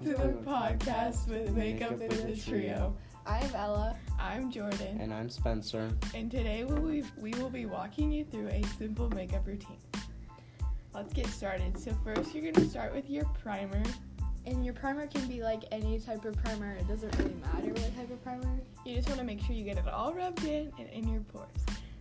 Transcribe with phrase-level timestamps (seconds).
[0.00, 2.94] Welcome to the podcast with Makeup with the Trio.
[3.26, 3.96] I'm Ella.
[4.18, 5.90] I'm Jordan, And I'm Spencer.
[6.14, 9.78] and today we will, we will be walking you through a simple makeup routine.
[10.94, 11.76] Let's get started.
[11.78, 13.82] So, first, you're going to start with your primer.
[14.46, 16.74] And your primer can be like any type of primer.
[16.76, 18.60] It doesn't really matter what type of primer.
[18.84, 21.22] You just want to make sure you get it all rubbed in and in your
[21.22, 21.48] pores.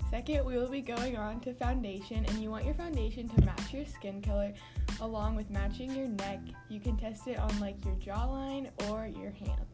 [0.09, 3.73] Second, we will be going on to foundation, and you want your foundation to match
[3.73, 4.53] your skin color
[5.01, 6.39] along with matching your neck.
[6.69, 9.65] You can test it on like your jawline or your hand.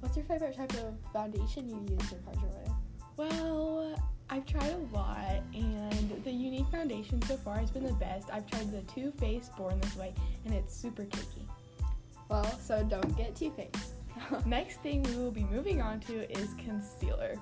[0.00, 2.74] What's your favorite type of foundation you use in Jordan?
[3.18, 8.28] Well, I've tried a lot, and the unique foundation so far has been the best.
[8.32, 10.14] I've tried the Too Faced Born This Way,
[10.46, 11.46] and it's super cakey.
[12.30, 13.92] Well, so don't get Too Faced.
[14.46, 17.36] Next thing we will be moving on to is concealer.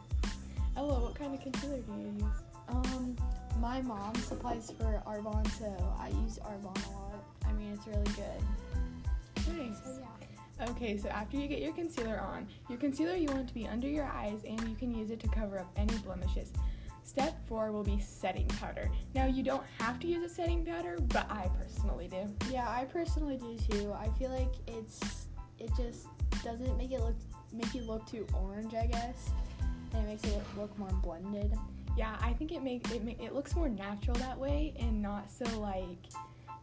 [0.77, 2.45] Ella, what kind of concealer do you use?
[2.69, 3.16] um,
[3.59, 5.66] my mom supplies for Arbonne, so
[5.98, 7.24] I use Arbonne a lot.
[7.46, 9.57] I mean, it's really good.
[9.57, 9.76] Nice.
[9.85, 10.68] So yeah.
[10.71, 13.66] Okay, so after you get your concealer on, your concealer you want it to be
[13.66, 16.52] under your eyes and you can use it to cover up any blemishes.
[17.02, 18.91] Step four will be setting powder.
[19.15, 22.32] Now, you don't have to use a setting powder, but I personally do.
[22.51, 23.93] Yeah, I personally do too.
[23.93, 25.26] I feel like it's
[25.59, 26.07] it just
[26.43, 27.16] doesn't make it look
[27.52, 29.30] make you look too orange, I guess,
[29.95, 31.56] and it makes it look more blended.
[31.96, 35.30] Yeah, I think it make it make, it looks more natural that way and not
[35.30, 36.06] so like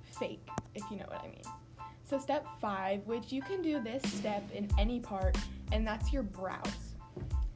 [0.03, 1.43] fake, if you know what I mean.
[2.03, 5.37] So step five, which you can do this step in any part,
[5.71, 6.95] and that's your brows.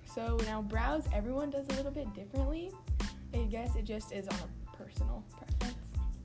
[0.05, 2.71] So now brows, everyone does a little bit differently.
[3.33, 5.75] I guess it just is on a personal preference.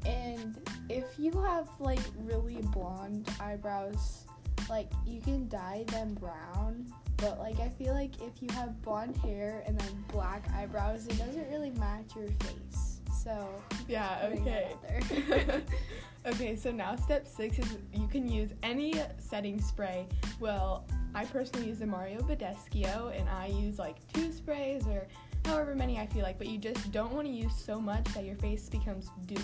[0.07, 0.57] And
[0.89, 4.27] if you have like really blonde eyebrows,
[4.71, 6.87] like you can dye them brown.
[7.17, 11.19] But like I feel like if you have blonde hair and then black eyebrows, it
[11.19, 13.01] doesn't really match your face.
[13.23, 13.47] So
[13.87, 14.73] Yeah, okay.
[16.27, 20.07] okay, so now step six is you can use any setting spray.
[20.39, 25.07] Well, I personally use the Mario Badescu and I use like two sprays or
[25.45, 28.25] however many I feel like, but you just don't want to use so much that
[28.25, 29.43] your face becomes dewy.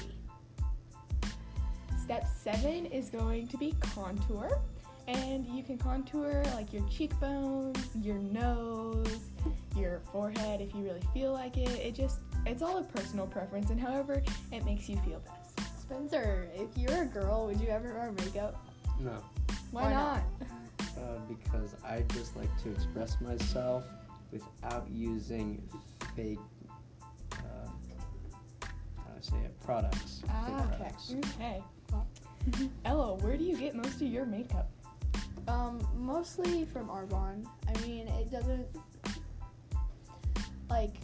[2.00, 4.60] Step seven is going to be contour.
[5.09, 9.21] And you can contour like your cheekbones, your nose,
[9.77, 11.69] your forehead if you really feel like it.
[11.69, 14.22] It just, it's all a personal preference and however
[14.53, 15.61] it makes you feel best.
[15.81, 18.67] Spencer, if you're a girl, would you ever wear makeup?
[18.99, 19.22] No,
[19.71, 20.22] Why, Why not?
[20.41, 20.49] not?
[20.99, 23.84] uh, because I just like to express myself
[24.33, 25.62] without using
[26.17, 26.38] fake,
[27.33, 27.69] uh,
[28.97, 30.23] how do I say it, products.
[30.28, 30.77] Ah, okay.
[30.77, 31.15] products.
[31.37, 31.62] Okay.
[32.84, 34.71] Ella, where do you get most of your makeup?
[35.48, 37.46] Um, mostly from Arbonne.
[37.68, 38.66] I mean, it doesn't
[40.68, 40.96] like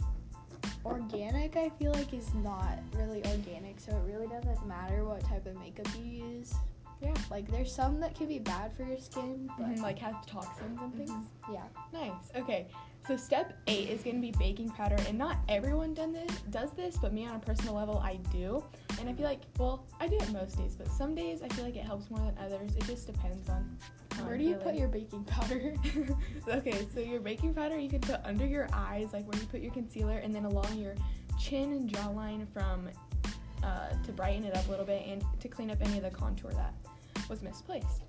[0.85, 1.55] organic.
[1.55, 5.57] I feel like is not really organic, so it really doesn't matter what type of
[5.57, 6.53] makeup you use.
[7.03, 7.13] Yeah.
[7.29, 10.81] Like, there's some that can be bad for your skin, but Mhm, like have toxins
[10.81, 11.11] and things?
[11.11, 11.65] Mhm, yeah.
[11.91, 12.31] Nice.
[12.35, 12.67] Okay.
[13.05, 16.71] So step eight is going to be baking powder, and not everyone done this does
[16.71, 18.63] this, but me on a personal level, I do.
[18.97, 21.65] And I feel like, well, I do it most days, but some days I feel
[21.65, 22.73] like it helps more than others.
[22.77, 23.77] It just depends on.
[24.25, 25.75] Where do you put your baking powder?
[26.47, 29.59] okay, so your baking powder you can put under your eyes, like where you put
[29.59, 30.95] your concealer, and then along your
[31.37, 32.87] chin and jawline from
[33.63, 36.09] uh, to brighten it up a little bit and to clean up any of the
[36.09, 36.73] contour that
[37.29, 38.03] was misplaced.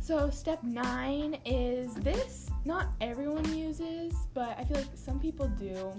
[0.00, 2.50] So step nine is this.
[2.64, 5.92] Not everyone uses, but I feel like some people do.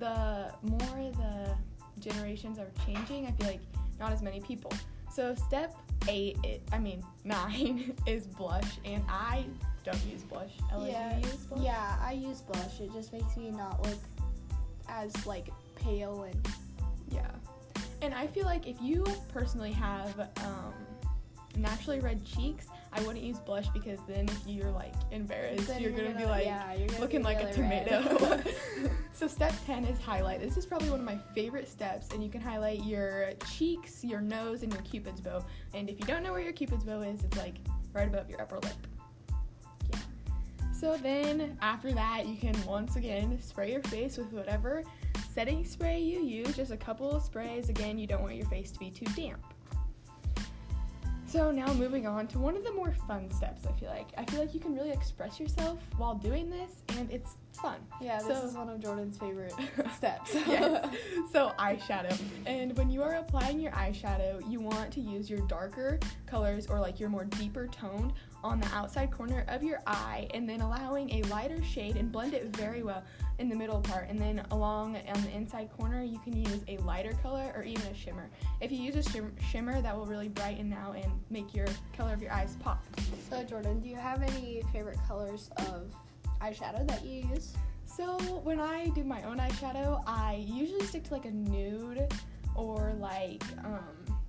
[0.00, 1.54] The more the
[2.00, 3.60] generations are changing, I feel like
[4.00, 4.72] not as many people.
[5.12, 5.76] So step
[6.08, 9.44] eight, it, I mean nine, is blush, and I
[9.84, 10.50] don't use blush.
[10.72, 11.62] Ella, yeah, use blush?
[11.62, 11.96] yeah.
[12.00, 12.80] I use blush.
[12.80, 14.00] It just makes me not look
[14.88, 16.48] as like pale and
[17.10, 17.30] Yeah.
[18.02, 20.73] And I feel like if you personally have um,
[21.56, 25.90] naturally red cheeks, I wouldn't use blush because then if you're like embarrassed, then you're,
[25.90, 28.40] gonna, be like yeah, you're gonna looking be like a tomato.
[29.12, 30.40] so step 10 is highlight.
[30.40, 34.20] This is probably one of my favorite steps and you can highlight your cheeks, your
[34.20, 35.44] nose, and your cupid's bow.
[35.74, 37.56] And if you don't know where your cupid's bow is, it's like
[37.92, 38.86] right above your upper lip.
[39.92, 39.98] Yeah.
[40.72, 44.84] So then after that, you can once again spray your face with whatever
[45.34, 47.68] setting spray you use, just a couple of sprays.
[47.68, 49.53] Again, you don't want your face to be too damp.
[51.34, 54.06] So now moving on to one of the more fun steps, I feel like.
[54.16, 57.76] I feel like you can really express yourself while doing this and it's fun.
[58.00, 59.54] yeah, this So- is one of Jordan's favorite
[59.96, 60.34] steps.
[60.34, 60.94] yes.
[61.32, 62.16] So eyeshadow.
[62.46, 66.78] And when you are applying your eyeshadow, you want to use your darker colors or
[66.80, 68.12] like your more deeper toned
[68.44, 72.34] on the outside corner of your eye and then allowing a lighter shade and blend
[72.34, 73.02] it very well
[73.40, 76.76] in the middle part, and then along on the inside corner, you can use a
[76.78, 78.30] lighter color or even a shimmer.
[78.60, 81.66] If you use a shim- shimmer, that will really brighten out and make your
[81.96, 82.84] color of your eyes pop.
[83.28, 85.90] So Jordan, do you have any favorite colors of
[86.44, 87.54] eyeshadow that you use?
[87.86, 92.12] So when I do my own eyeshadow, I usually stick to like a nude
[92.54, 93.84] or like um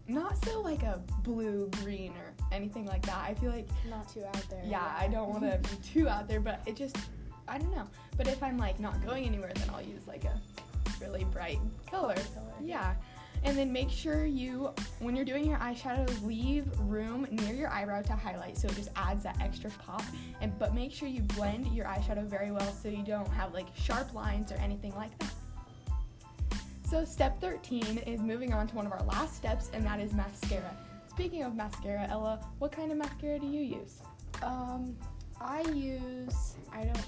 [0.08, 3.18] not so like a blue, green or anything like that.
[3.28, 4.62] I feel like Not too out there.
[4.64, 6.96] yeah, I don't want to be too out there, but it just
[7.48, 7.88] I don't know.
[8.18, 10.40] But if I'm like not going anywhere, then I'll use like a
[11.02, 11.60] really bright
[11.90, 12.16] color.
[12.34, 12.54] color.
[12.64, 12.94] Yeah.
[13.46, 18.02] And then make sure you, when you're doing your eyeshadow, leave room near your eyebrow
[18.02, 20.02] to highlight, so it just adds that extra pop.
[20.42, 23.68] And but make sure you blend your eyeshadow very well, so you don't have like
[23.76, 25.34] sharp lines or anything like that.
[26.90, 30.12] So step 13 is moving on to one of our last steps, and that is
[30.14, 30.76] mascara.
[31.08, 34.02] Speaking of mascara, Ella, what kind of mascara do you use?
[34.42, 34.98] Um,
[35.40, 37.05] I use I don't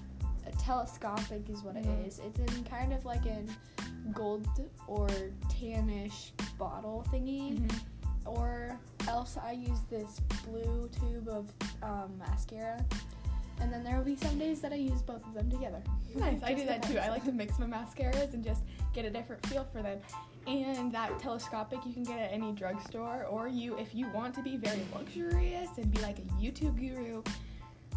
[0.67, 1.85] telescopic is what Mhm.
[1.85, 2.19] it is.
[2.19, 3.49] It's in kind of like an
[4.13, 4.45] gold
[4.85, 5.07] or
[5.49, 7.71] tannish bottle thingy,
[8.25, 8.77] or
[9.07, 12.83] else I use this blue tube of um, mascara.
[13.61, 15.81] And then there will be some days that I use both of them together.
[16.15, 16.99] Nice, I do that too.
[16.99, 18.63] I like to mix my mascaras and just
[18.93, 19.99] get a different feel for them.
[20.47, 24.41] And that telescopic you can get at any drugstore, or you, if you want to
[24.41, 27.23] be very luxurious and be like a YouTube guru,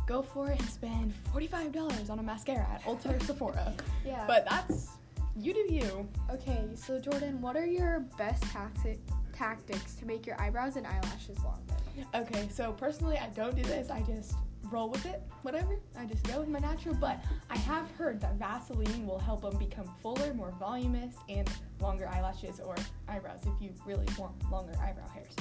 [0.06, 3.73] go for it and spend $45 on a mascara at Ulta or Sephora.
[4.05, 4.25] Yeah.
[4.26, 4.88] But that's,
[5.37, 6.08] you do you.
[6.31, 8.99] okay, so Jordan, what are your best tacti-
[9.32, 11.75] tactics to make your eyebrows and eyelashes longer?
[12.14, 13.91] Okay, so personally, I don't do this.
[13.91, 14.35] I just
[14.70, 15.79] roll with it, whatever.
[15.99, 16.94] I just go with my natural.
[16.94, 21.50] But I have heard that Vaseline will help them become fuller, more voluminous, and
[21.81, 22.76] longer eyelashes or
[23.08, 25.35] eyebrows if you really want longer eyebrow hairs.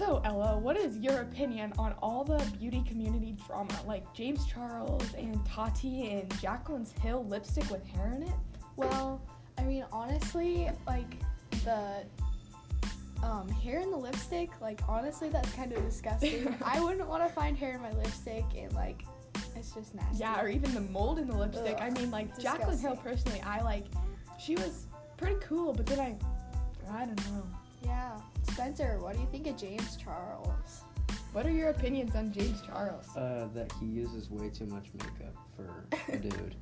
[0.00, 5.04] So, Ella, what is your opinion on all the beauty community drama like James Charles
[5.12, 8.32] and Tati and Jaclyn's Hill lipstick with hair in it?
[8.76, 9.20] Well,
[9.58, 11.20] I mean, honestly, like
[11.64, 12.06] the
[13.22, 16.56] um, hair in the lipstick, like honestly, that's kind of disgusting.
[16.64, 19.02] I wouldn't want to find hair in my lipstick, and like,
[19.54, 20.16] it's just nasty.
[20.20, 21.76] Yeah, or even the mold in the lipstick.
[21.78, 23.84] I mean, like Jaclyn Hill personally, I like.
[24.38, 24.86] She was
[25.18, 26.16] pretty cool, but then I,
[26.90, 27.46] I don't know.
[27.84, 28.16] Yeah.
[28.52, 30.82] Spencer, what do you think of James Charles?
[31.32, 33.06] What are your opinions on James Charles?
[33.16, 36.56] Uh, that he uses way too much makeup for a dude.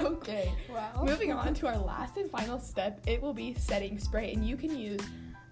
[0.00, 0.52] okay.
[0.68, 1.02] Wow.
[1.04, 4.56] Moving on to our last and final step, it will be setting spray, and you
[4.56, 5.00] can use.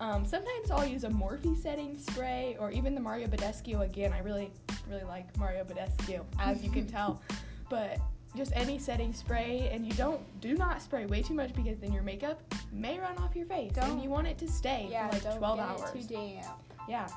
[0.00, 3.80] Um, sometimes I'll use a Morphe setting spray, or even the Mario Badescu.
[3.82, 4.50] Again, I really,
[4.90, 7.22] really like Mario Badescu, as you can tell.
[7.70, 7.98] But
[8.36, 11.92] just any setting spray, and you don't do not spray way too much because then
[11.92, 12.40] your makeup
[12.72, 15.22] may run off your face, Don't- and you want it to stay yeah, for like
[15.22, 15.90] don't 12 get hours.
[16.04, 16.46] it too damp.
[16.88, 17.08] Yeah.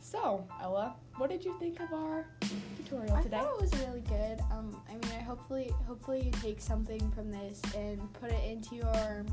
[0.00, 2.26] So, Ella, what did you think of our
[2.76, 3.36] tutorial I today?
[3.38, 4.40] I thought it was really good.
[4.50, 8.76] Um, I mean, I hopefully, hopefully you take something from this and put it into
[8.76, 9.24] your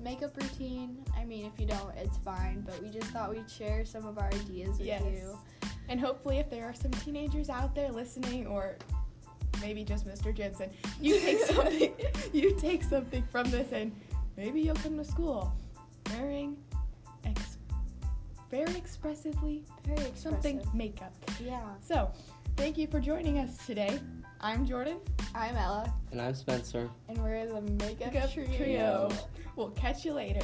[0.00, 0.98] makeup routine.
[1.16, 2.60] I mean, if you don't, it's fine.
[2.66, 5.02] But we just thought we'd share some of our ideas with Yes.
[5.02, 5.38] you.
[5.88, 8.76] And hopefully, if there are some teenagers out there listening, or
[9.60, 10.34] maybe just Mr.
[10.34, 10.70] Jensen,
[11.00, 11.92] you take something,
[12.32, 13.92] you take something from this, and
[14.36, 15.52] maybe you'll come to school
[16.12, 16.56] wearing
[17.24, 17.58] ex-
[18.50, 20.22] very expressively Very expressive.
[20.42, 21.14] something makeup.
[21.44, 21.60] Yeah.
[21.80, 22.10] So,
[22.56, 23.98] thank you for joining us today.
[24.40, 24.98] I'm Jordan,
[25.34, 26.88] I'm Ella, And I'm Spencer.
[27.08, 28.56] and we're the makeup, Makeup trio.
[28.56, 29.08] Trio.
[29.56, 30.40] We'll catch you later.